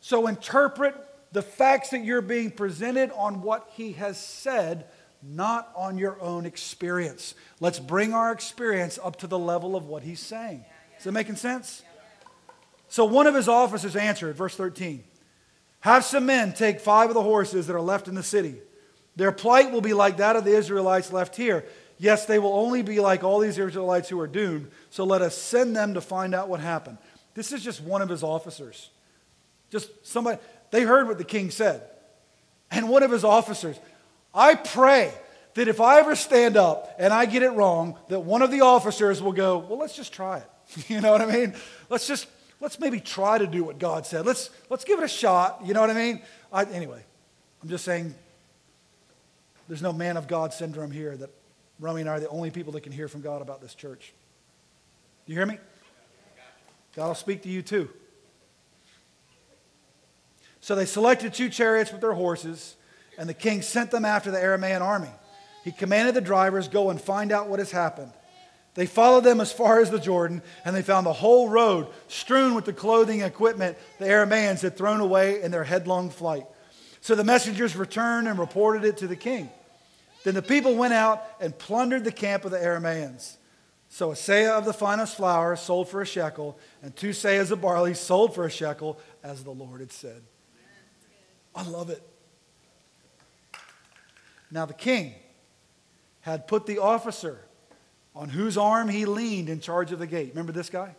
[0.00, 0.94] So interpret
[1.32, 4.86] the facts that you're being presented on what he has said,
[5.22, 7.34] not on your own experience.
[7.58, 10.64] Let's bring our experience up to the level of what he's saying.
[10.98, 11.82] Is that making sense?
[12.88, 15.02] So one of his officers answered, verse 13
[15.80, 18.56] Have some men take five of the horses that are left in the city
[19.16, 21.64] their plight will be like that of the Israelites left here.
[21.98, 24.70] Yes, they will only be like all these Israelites who are doomed.
[24.90, 26.98] So let us send them to find out what happened.
[27.34, 28.90] This is just one of his officers.
[29.70, 30.38] Just somebody,
[30.70, 31.82] they heard what the king said.
[32.70, 33.78] And one of his officers,
[34.34, 35.12] I pray
[35.54, 38.62] that if I ever stand up and I get it wrong, that one of the
[38.62, 40.50] officers will go, Well, let's just try it.
[40.88, 41.54] You know what I mean?
[41.88, 42.26] Let's just,
[42.60, 44.26] let's maybe try to do what God said.
[44.26, 45.60] Let's, let's give it a shot.
[45.64, 46.22] You know what I mean?
[46.52, 47.04] I, anyway,
[47.62, 48.14] I'm just saying
[49.68, 51.30] there's no man of God syndrome here that
[51.80, 54.12] Romy and I are the only people that can hear from God about this church.
[55.26, 55.58] Do you hear me?
[56.94, 57.88] God will speak to you too.
[60.60, 62.76] So they selected two chariots with their horses,
[63.18, 65.10] and the king sent them after the Aramaean army.
[65.64, 68.12] He commanded the drivers, Go and find out what has happened.
[68.74, 72.54] They followed them as far as the Jordan, and they found the whole road strewn
[72.54, 76.46] with the clothing and equipment the Aramaeans had thrown away in their headlong flight.
[77.04, 79.50] So the messengers returned and reported it to the king.
[80.22, 83.36] Then the people went out and plundered the camp of the Aramaeans.
[83.90, 87.60] So a seah of the finest flour sold for a shekel, and two seahs of
[87.60, 90.22] barley sold for a shekel, as the Lord had said.
[91.54, 92.02] I love it.
[94.50, 95.12] Now the king
[96.22, 97.38] had put the officer
[98.16, 100.30] on whose arm he leaned in charge of the gate.
[100.30, 100.96] Remember this guy?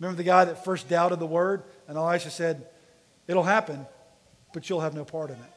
[0.00, 1.64] Remember the guy that first doubted the word?
[1.86, 2.66] And Elisha said,
[3.28, 3.86] It'll happen
[4.52, 5.52] but you'll have no part in it.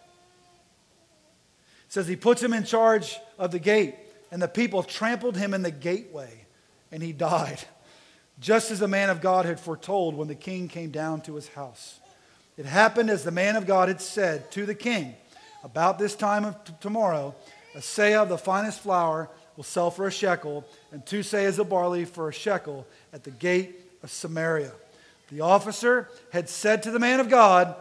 [1.85, 3.95] it says he puts him in charge of the gate,
[4.31, 6.45] and the people trampled him in the gateway,
[6.91, 7.61] and he died,
[8.39, 11.47] just as the man of God had foretold when the king came down to his
[11.49, 11.99] house.
[12.57, 15.15] It happened as the man of God had said to the king,
[15.63, 17.35] About this time of t- tomorrow,
[17.75, 21.69] a seah of the finest flour will sell for a shekel, and two seahs of
[21.69, 24.71] barley for a shekel at the gate of Samaria.
[25.29, 27.75] The officer had said to the man of God,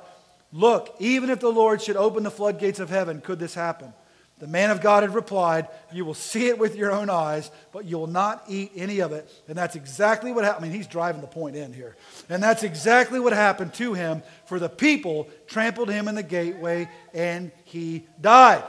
[0.55, 3.93] Look, even if the Lord should open the floodgates of heaven, could this happen?
[4.39, 7.87] The man of God had replied, You will see it with your own eyes, but
[7.87, 9.29] you will not eat any of it.
[9.49, 10.65] And that's exactly what happened.
[10.65, 11.97] I mean, he's driving the point in here.
[12.29, 16.89] And that's exactly what happened to him, for the people trampled him in the gateway
[17.13, 18.63] and he died.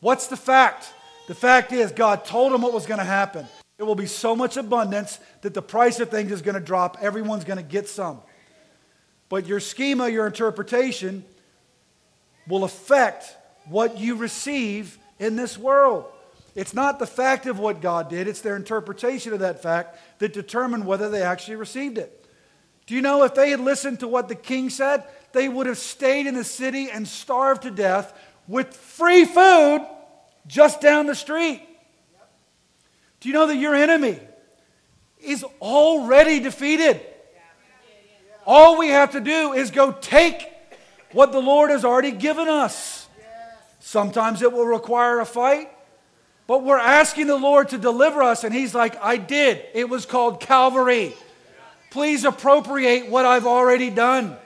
[0.00, 0.90] What's the fact?
[1.28, 3.46] The fact is, God told him what was going to happen.
[3.76, 6.96] There will be so much abundance that the price of things is going to drop.
[7.00, 8.22] Everyone's going to get some.
[9.30, 11.24] But your schema, your interpretation,
[12.46, 13.34] will affect
[13.66, 16.04] what you receive in this world.
[16.54, 20.32] It's not the fact of what God did, it's their interpretation of that fact that
[20.32, 22.26] determined whether they actually received it.
[22.86, 25.78] Do you know if they had listened to what the king said, they would have
[25.78, 28.12] stayed in the city and starved to death
[28.48, 29.86] with free food
[30.48, 31.62] just down the street?
[33.20, 34.18] Do you know that your enemy
[35.22, 37.00] is already defeated?
[38.46, 40.50] All we have to do is go take
[41.12, 43.08] what the Lord has already given us.
[43.80, 45.70] Sometimes it will require a fight,
[46.46, 49.64] but we're asking the Lord to deliver us, and He's like, I did.
[49.74, 51.14] It was called Calvary.
[51.90, 54.36] Please appropriate what I've already done.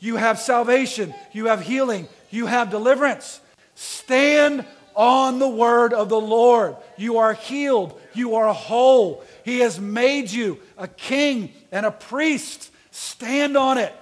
[0.00, 3.40] You have salvation, you have healing, you have deliverance.
[3.74, 6.76] Stand on the word of the Lord.
[6.96, 9.24] You are healed, you are whole.
[9.44, 12.70] He has made you a king and a priest.
[12.94, 13.92] Stand on it.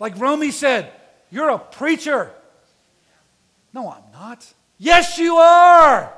[0.00, 0.90] Like Romy said,
[1.30, 2.30] you're a preacher.
[3.74, 4.46] No, I'm not.
[4.78, 6.10] Yes, you are.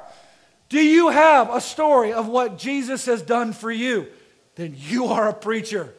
[0.68, 4.06] Do you have a story of what Jesus has done for you?
[4.54, 5.92] Then you are a preacher.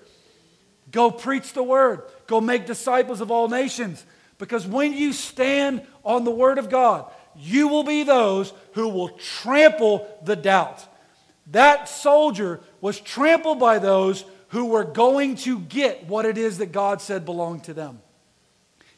[0.90, 2.04] Go preach the word.
[2.28, 4.06] Go make disciples of all nations.
[4.38, 9.10] Because when you stand on the word of God, you will be those who will
[9.10, 10.82] trample the doubt.
[11.48, 16.72] That soldier was trampled by those who were going to get what it is that
[16.72, 18.02] God said belonged to them.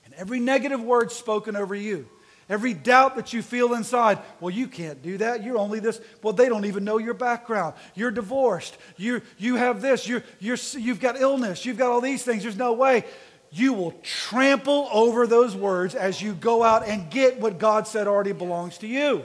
[0.04, 2.08] And every negative word spoken over you,
[2.50, 5.44] every doubt that you feel inside, well, you can't do that.
[5.44, 6.02] You're only this.
[6.24, 7.76] Well, they don't even know your background.
[7.94, 8.76] You're divorced.
[8.98, 10.08] You, you have this.
[10.08, 11.66] You're, you're, you've got illness.
[11.66, 12.42] You've got all these things.
[12.42, 13.06] There's no way.
[13.52, 18.08] You will trample over those words as you go out and get what God said
[18.08, 19.24] already belongs to you.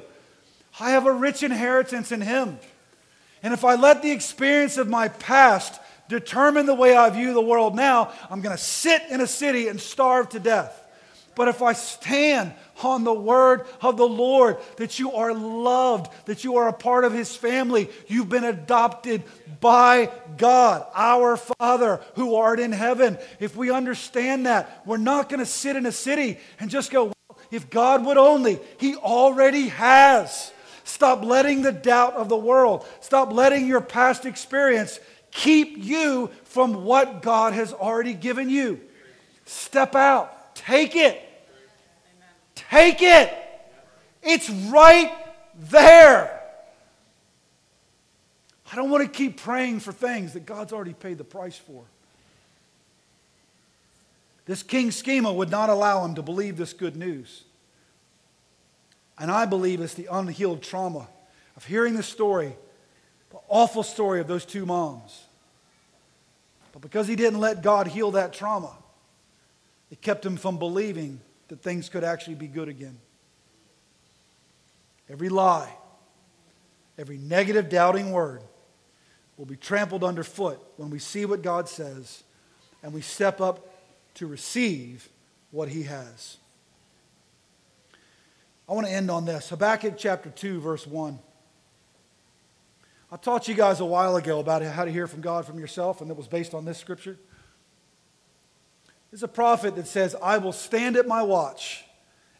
[0.79, 2.59] I have a rich inheritance in Him.
[3.43, 7.41] And if I let the experience of my past determine the way I view the
[7.41, 10.85] world now, I'm going to sit in a city and starve to death.
[11.39, 12.53] But if I stand
[12.83, 17.05] on the word of the Lord, that you are loved, that you are a part
[17.05, 19.23] of his family, you've been adopted
[19.61, 23.19] by God, our Father who art in heaven.
[23.39, 27.05] If we understand that, we're not going to sit in a city and just go,
[27.05, 30.53] well, if God would only, he already has.
[30.83, 34.99] Stop letting the doubt of the world, stop letting your past experience
[35.31, 38.81] keep you from what God has already given you.
[39.45, 41.23] Step out, take it.
[42.55, 43.33] Take it.
[44.23, 45.13] It's right
[45.71, 46.35] there.
[48.71, 51.85] I don't want to keep praying for things that God's already paid the price for.
[54.45, 57.45] This king schema would not allow him to believe this good news.
[59.19, 61.09] And I believe it's the unhealed trauma
[61.57, 62.55] of hearing the story,
[63.49, 65.25] awful story of those two moms.
[66.73, 68.73] But because he didn't let God heal that trauma,
[69.91, 72.99] it kept him from believing that things could actually be good again.
[75.11, 75.73] Every lie,
[76.99, 78.43] every negative, doubting word
[79.37, 82.23] will be trampled underfoot when we see what God says
[82.83, 83.75] and we step up
[84.15, 85.09] to receive
[85.51, 86.37] what he has.
[88.69, 91.19] I want to end on this Habakkuk chapter 2, verse 1.
[93.11, 96.03] I taught you guys a while ago about how to hear from God from yourself,
[96.03, 97.19] and it was based on this scripture.
[99.11, 101.85] There's a prophet that says, I will stand at my watch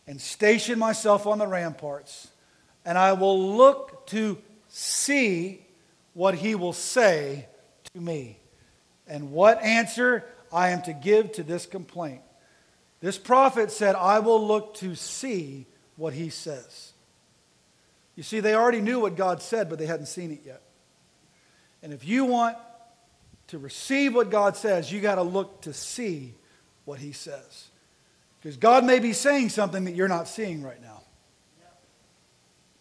[0.07, 2.29] and station myself on the ramparts,
[2.85, 4.37] and I will look to
[4.69, 5.65] see
[6.13, 7.47] what he will say
[7.95, 8.39] to me,
[9.07, 12.21] and what answer I am to give to this complaint.
[13.01, 15.67] This prophet said, I will look to see
[15.97, 16.88] what he says.
[18.19, 20.61] You see, they already knew what God said, but they hadn't seen it yet.
[21.85, 22.57] And if you want
[23.47, 26.35] to receive what God says, you got to look to see
[26.85, 27.69] what he says.
[28.41, 31.01] Because God may be saying something that you're not seeing right now.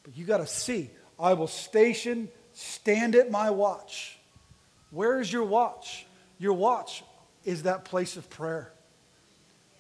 [0.02, 0.90] But you got to see.
[1.20, 4.18] I will station, stand at my watch.
[4.90, 6.08] Where is your watch?
[6.40, 7.04] Your watch
[7.46, 8.72] is that place of prayer.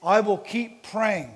[0.04, 1.34] I will keep praying.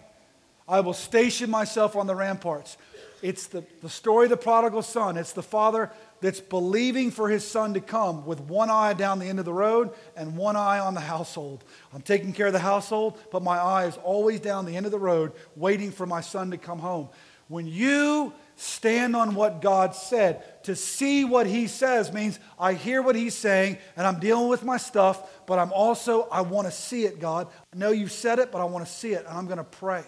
[0.71, 2.77] I will station myself on the ramparts.
[3.21, 5.17] It's the, the story of the prodigal son.
[5.17, 5.91] It's the father
[6.21, 9.53] that's believing for his son to come with one eye down the end of the
[9.53, 11.65] road and one eye on the household.
[11.93, 14.93] I'm taking care of the household, but my eye is always down the end of
[14.93, 17.09] the road, waiting for my son to come home.
[17.49, 23.01] When you stand on what God said, to see what he says means I hear
[23.01, 26.71] what he's saying and I'm dealing with my stuff, but I'm also, I want to
[26.71, 27.49] see it, God.
[27.73, 29.65] I know you said it, but I want to see it, and I'm going to
[29.65, 30.05] pray.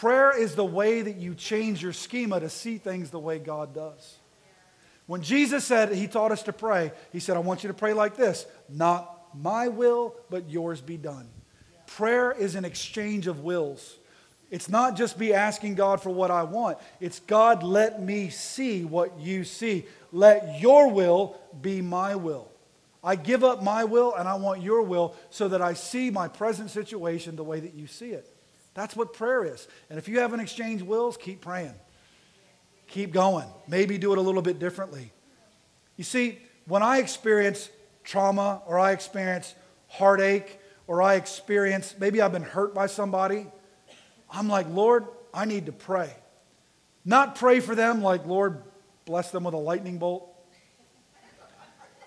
[0.00, 3.74] Prayer is the way that you change your schema to see things the way God
[3.74, 4.16] does.
[5.06, 7.92] When Jesus said he taught us to pray, he said, I want you to pray
[7.92, 11.28] like this Not my will, but yours be done.
[11.86, 13.98] prayer is an exchange of wills.
[14.50, 16.78] It's not just be asking God for what I want.
[17.00, 19.86] It's God, let me see what you see.
[20.10, 22.50] Let your will be my will.
[23.04, 26.28] I give up my will and I want your will so that I see my
[26.28, 28.28] present situation the way that you see it.
[28.74, 29.68] That's what prayer is.
[29.90, 31.74] And if you haven't exchanged wills, keep praying.
[32.88, 33.46] Keep going.
[33.68, 35.12] Maybe do it a little bit differently.
[35.96, 37.70] You see, when I experience
[38.04, 39.54] trauma or I experience
[39.88, 43.46] heartache or I experience maybe I've been hurt by somebody,
[44.30, 46.14] I'm like, Lord, I need to pray.
[47.04, 48.62] Not pray for them like, Lord,
[49.04, 50.28] bless them with a lightning bolt.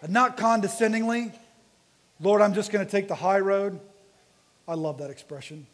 [0.01, 1.31] And not condescendingly,
[2.19, 3.79] Lord, I'm just going to take the high road.
[4.67, 5.67] I love that expression.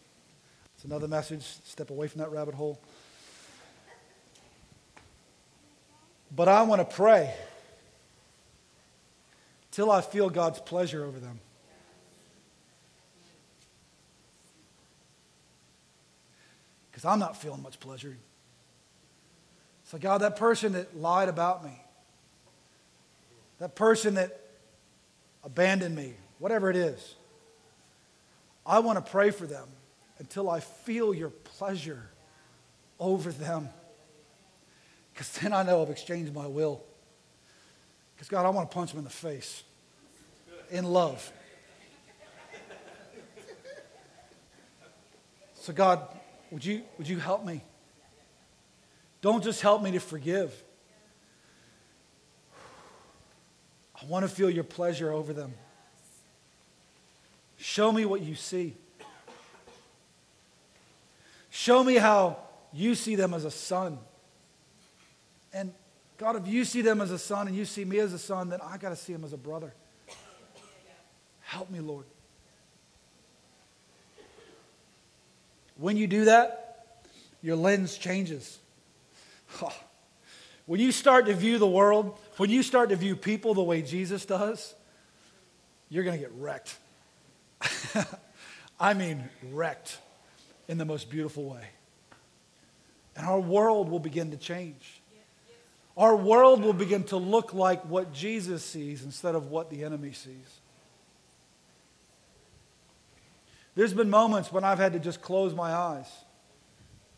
[0.81, 1.43] It's another message.
[1.43, 2.81] Step away from that rabbit hole.
[6.35, 7.31] But I want to pray
[9.69, 11.39] till I feel God's pleasure over them.
[16.89, 18.17] because I'm not feeling much pleasure.
[19.83, 21.79] So, God, that person that lied about me,
[23.59, 24.41] that person that
[25.43, 27.13] abandoned me, whatever it is,
[28.65, 29.67] I want to pray for them
[30.21, 32.03] until I feel your pleasure
[32.99, 33.69] over them.
[35.11, 36.83] Because then I know I've exchanged my will.
[38.13, 39.63] Because, God, I want to punch them in the face
[40.69, 41.33] in love.
[45.55, 46.07] So, God,
[46.51, 47.63] would you, would you help me?
[49.21, 50.53] Don't just help me to forgive.
[53.99, 55.55] I want to feel your pleasure over them.
[57.57, 58.75] Show me what you see.
[61.51, 62.37] Show me how
[62.71, 63.99] you see them as a son.
[65.53, 65.73] And
[66.17, 68.49] God, if you see them as a son and you see me as a son,
[68.49, 69.73] then I got to see them as a brother.
[71.41, 72.05] Help me, Lord.
[75.75, 77.03] When you do that,
[77.41, 78.57] your lens changes.
[80.67, 83.81] When you start to view the world, when you start to view people the way
[83.81, 84.73] Jesus does,
[85.89, 86.77] you're going to get wrecked.
[88.79, 89.97] I mean, wrecked
[90.71, 91.67] in the most beautiful way.
[93.17, 95.01] And our world will begin to change.
[95.97, 100.13] Our world will begin to look like what Jesus sees instead of what the enemy
[100.13, 100.59] sees.
[103.75, 106.07] There's been moments when I've had to just close my eyes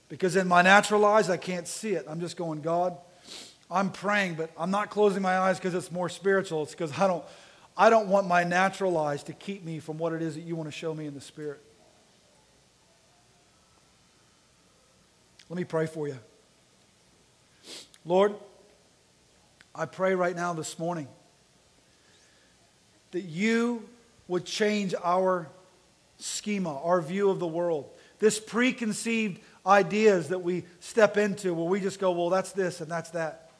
[0.10, 2.06] because in my natural eyes, I can't see it.
[2.10, 2.98] I'm just going, God,
[3.70, 6.64] I'm praying, but I'm not closing my eyes because it's more spiritual.
[6.64, 7.24] It's because I don't,
[7.78, 10.56] I don't want my natural eyes to keep me from what it is that you
[10.56, 11.62] want to show me in the spirit.
[15.54, 16.18] Let me pray for you.
[18.06, 18.34] Lord,
[19.76, 21.08] I pray right now this morning
[23.12, 23.88] that you
[24.28, 25.48] would change our
[26.18, 27.88] schema, our view of the world.
[28.18, 32.90] This preconceived ideas that we step into where we just go, well, that's this and
[32.90, 33.52] that's that.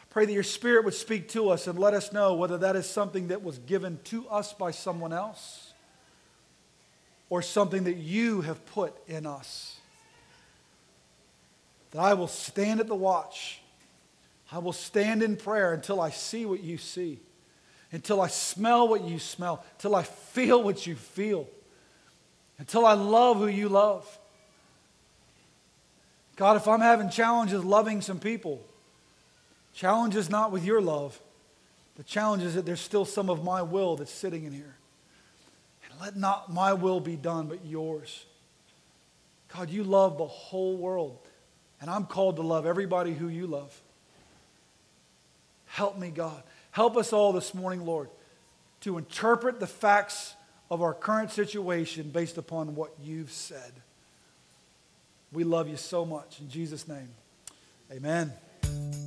[0.00, 2.74] I pray that your spirit would speak to us and let us know whether that
[2.74, 5.73] is something that was given to us by someone else
[7.34, 9.76] or something that you have put in us.
[11.90, 13.60] That I will stand at the watch.
[14.52, 17.18] I will stand in prayer until I see what you see
[17.94, 21.46] until I smell what you smell, until I feel what you feel,
[22.58, 24.18] until I love who you love.
[26.34, 28.60] God, if I'm having challenges loving some people,
[29.74, 31.20] challenge is not with your love.
[31.94, 34.74] The challenge is that there's still some of my will that's sitting in here.
[36.00, 38.24] Let not my will be done, but yours.
[39.54, 41.18] God, you love the whole world.
[41.80, 43.78] And I'm called to love everybody who you love.
[45.66, 46.42] Help me, God.
[46.70, 48.08] Help us all this morning, Lord,
[48.80, 50.34] to interpret the facts
[50.70, 53.72] of our current situation based upon what you've said.
[55.32, 56.40] We love you so much.
[56.40, 57.08] In Jesus' name,
[57.92, 58.32] amen.